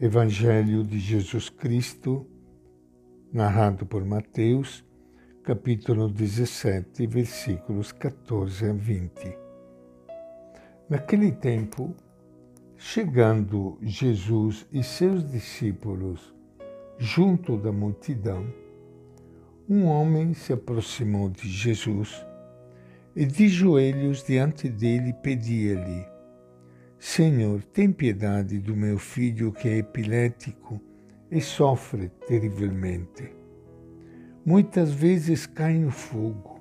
[0.00, 2.26] Evangelho de Jesus Cristo,
[3.32, 4.84] narrado por Mateus,
[5.44, 9.38] capítulo 17, versículos 14 a 20.
[10.90, 11.94] Naquele tempo,
[12.76, 16.34] chegando Jesus e seus discípulos
[16.98, 18.52] junto da multidão,
[19.68, 22.26] um homem se aproximou de Jesus
[23.14, 26.13] e de joelhos diante dele pedia-lhe:
[27.06, 30.80] Senhor, tem piedade do meu filho que é epilético
[31.30, 33.30] e sofre terrivelmente.
[34.42, 36.58] Muitas vezes cai no fogo,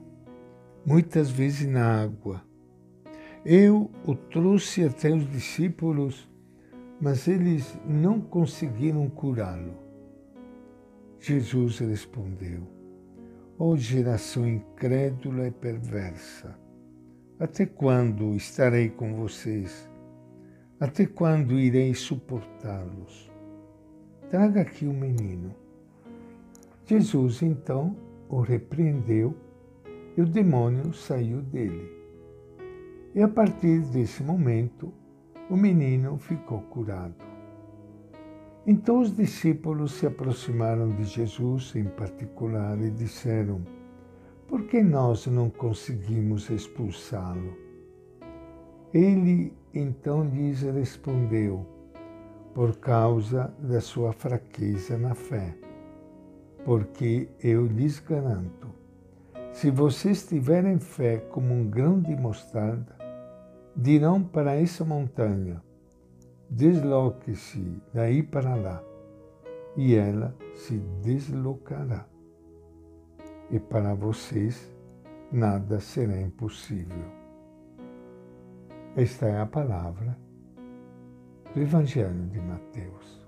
[0.86, 2.44] muitas vezes na água.
[3.46, 6.30] Eu o trouxe até os discípulos,
[7.00, 9.78] mas eles não conseguiram curá-lo.
[11.22, 12.68] Jesus respondeu:
[13.58, 16.60] Ó oh, geração incrédula e perversa,
[17.40, 19.93] até quando estarei com vocês?
[20.84, 23.32] Até quando irei suportá-los?
[24.30, 25.56] Traga aqui o menino.
[26.86, 27.96] Jesus então
[28.28, 29.34] o repreendeu
[30.18, 31.90] e o demônio saiu dele.
[33.16, 34.92] E a partir desse momento,
[35.50, 37.24] o menino ficou curado.
[38.68, 43.62] Então os discípulos se aproximaram de Jesus em particular e disseram:
[44.50, 47.63] Por que nós não conseguimos expulsá-lo?
[48.94, 51.66] Ele então lhes respondeu:
[52.54, 55.58] Por causa da sua fraqueza na fé.
[56.64, 58.70] Porque eu lhes garanto,
[59.52, 62.96] se vocês tiverem fé como um grão de mostarda,
[63.76, 65.60] dirão para essa montanha:
[66.48, 68.84] desloque-se daí para lá,
[69.76, 72.06] e ela se deslocará.
[73.50, 74.72] E para vocês
[75.32, 77.23] nada será impossível.
[78.96, 80.16] Esta é a palavra
[81.52, 83.28] do Evangelho de Mateus.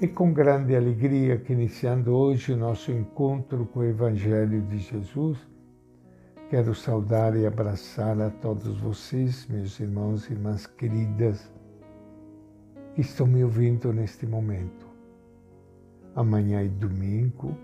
[0.00, 5.38] E com grande alegria que iniciando hoje o nosso encontro com o Evangelho de Jesus,
[6.50, 11.48] quero saudar e abraçar a todos vocês, meus irmãos e irmãs queridas,
[12.96, 14.88] que estão me ouvindo neste momento.
[16.16, 17.56] Amanhã é domingo,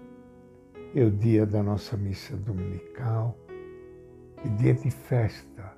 [0.94, 3.36] é o dia da nossa missa dominical,
[4.44, 5.77] é dia de festa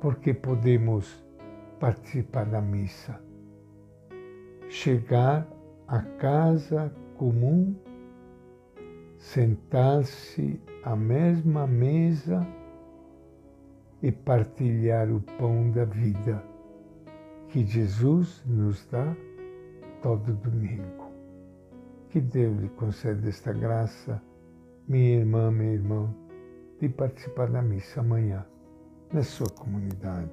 [0.00, 1.24] porque podemos
[1.80, 3.20] participar da missa,
[4.68, 5.46] chegar
[5.86, 7.74] à casa comum,
[9.16, 12.46] sentar-se à mesma mesa
[14.02, 16.42] e partilhar o pão da vida
[17.48, 19.16] que Jesus nos dá
[20.02, 21.08] todo domingo.
[22.10, 24.22] Que Deus lhe conceda esta graça,
[24.86, 26.14] minha irmã, meu irmão,
[26.80, 28.46] de participar da missa amanhã
[29.12, 30.30] na sua comunidade.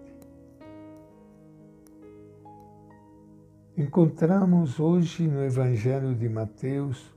[3.78, 7.14] Encontramos hoje no Evangelho de Mateus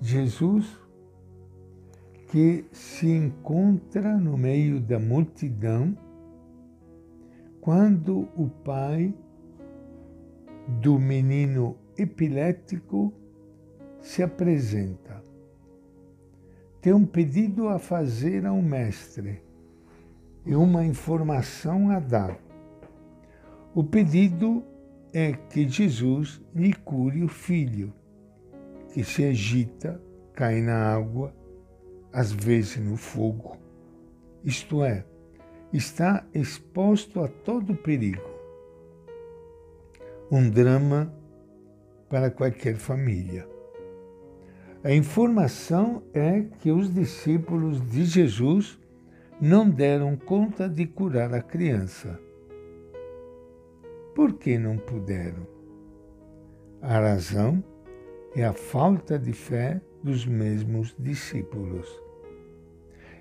[0.00, 0.80] Jesus
[2.28, 5.96] que se encontra no meio da multidão
[7.60, 9.14] quando o pai
[10.80, 13.12] do menino epilético
[14.00, 15.22] se apresenta.
[16.80, 19.51] Tem um pedido a fazer ao mestre
[20.44, 22.38] e uma informação a dar.
[23.74, 24.62] O pedido
[25.12, 27.92] é que Jesus lhe cure o filho,
[28.92, 30.00] que se agita,
[30.34, 31.34] cai na água,
[32.12, 33.56] às vezes no fogo,
[34.44, 35.04] isto é,
[35.72, 38.30] está exposto a todo perigo.
[40.30, 41.12] Um drama
[42.08, 43.48] para qualquer família.
[44.84, 48.78] A informação é que os discípulos de Jesus
[49.44, 52.16] não deram conta de curar a criança.
[54.14, 55.44] Por que não puderam?
[56.80, 57.64] A razão
[58.36, 61.88] é a falta de fé dos mesmos discípulos.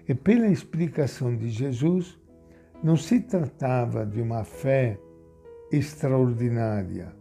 [0.08, 2.20] E pela explicação de Jesus,
[2.84, 5.00] não se tratava de uma fé
[5.72, 7.16] extraordinária,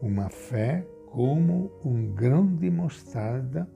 [0.00, 3.70] uma fé como um grão de mostarda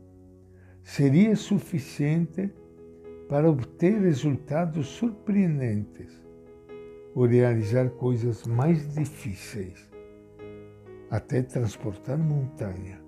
[0.82, 2.50] seria suficiente
[3.30, 6.20] para obter resultados surpreendentes
[7.14, 9.88] ou realizar coisas mais difíceis,
[11.08, 13.00] até transportar montanha.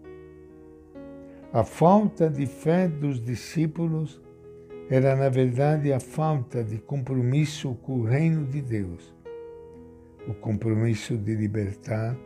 [1.53, 4.23] A falta de fé dos discípulos
[4.89, 9.13] era, na verdade, a falta de compromisso com o reino de Deus,
[10.29, 12.17] o compromisso de libertar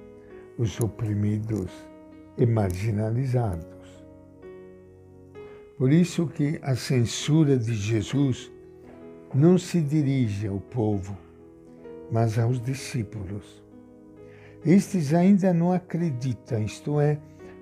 [0.58, 1.72] os oprimidos
[2.36, 3.75] e marginalizados.
[5.76, 8.50] Por isso que a censura de Jesus
[9.34, 11.16] não se dirige ao povo,
[12.10, 13.62] mas aos discípulos.
[14.64, 17.18] Estes ainda não acreditam, isto é,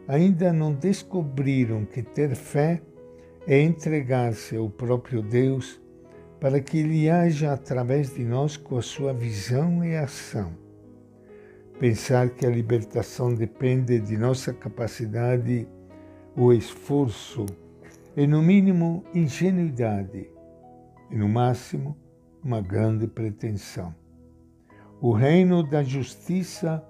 [0.07, 2.81] ainda não descobriram que ter fé
[3.47, 5.81] é entregar-se ao próprio Deus
[6.41, 10.53] para que Ele haja através de nós com a sua visão e ação.
[11.81, 15.67] Pensar que a libertação depende de nossa capacidade
[16.37, 17.45] ou esforço
[18.17, 20.31] é, no mínimo, ingenuidade
[21.11, 21.97] e, no máximo,
[22.43, 23.95] uma grande pretensão.
[25.01, 26.85] O reino da justiça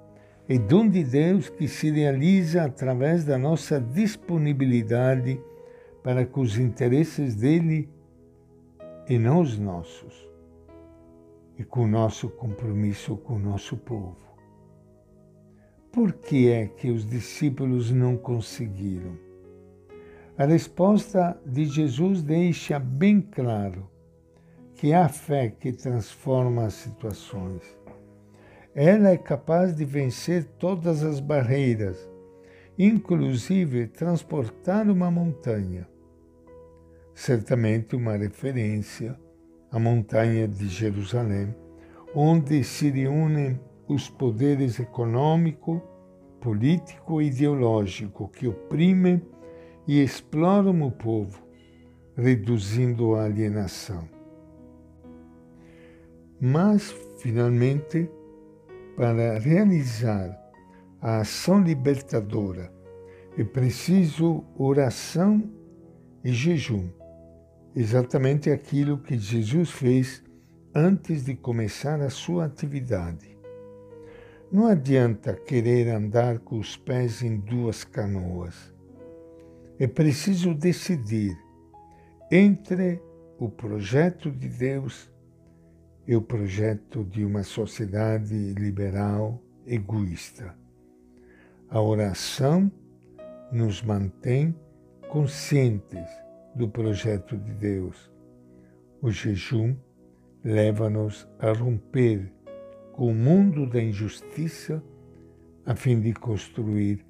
[0.48, 5.40] é dom de Deus que se realiza através da nossa disponibilidade
[6.02, 7.88] para com os interesses dele
[9.08, 10.28] e não os nossos,
[11.58, 14.18] e com o nosso compromisso com o nosso povo.
[15.90, 19.16] Por que é que os discípulos não conseguiram?
[20.36, 23.88] A resposta de Jesus deixa bem claro
[24.74, 27.62] que a fé que transforma as situações.
[28.74, 32.08] Ela é capaz de vencer todas as barreiras,
[32.76, 35.86] inclusive transportar uma montanha
[37.14, 39.16] certamente uma referência
[39.70, 41.54] à montanha de Jerusalém,
[42.14, 43.58] onde se reúnem
[43.88, 45.80] os poderes econômico,
[46.40, 49.22] político e ideológico que oprimem
[49.86, 51.42] e exploram o povo,
[52.16, 54.08] reduzindo a alienação.
[56.40, 58.08] Mas, finalmente,
[58.96, 60.38] para realizar
[61.00, 62.72] a ação libertadora,
[63.36, 65.42] é preciso oração
[66.24, 66.88] e jejum
[67.74, 70.22] exatamente aquilo que Jesus fez
[70.74, 73.36] antes de começar a sua atividade.
[74.50, 78.72] Não adianta querer andar com os pés em duas canoas.
[79.76, 81.36] É preciso decidir
[82.30, 83.02] entre
[83.38, 85.10] o projeto de Deus
[86.06, 90.54] e o projeto de uma sociedade liberal egoísta.
[91.68, 92.70] A oração
[93.50, 94.54] nos mantém
[95.08, 96.08] conscientes
[96.54, 98.12] do projeto de Deus.
[99.02, 99.74] O jejum
[100.44, 102.32] leva-nos a romper
[102.92, 104.80] com o mundo da injustiça
[105.66, 107.04] a fim de construir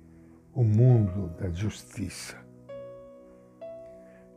[0.55, 2.44] o mundo da justiça.